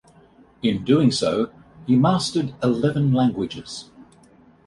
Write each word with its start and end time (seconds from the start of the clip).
In 0.63 0.83
doing 0.83 1.11
so, 1.11 1.51
he 1.85 1.95
mastered 1.95 2.55
eleven 2.63 3.13
languages. 3.13 3.91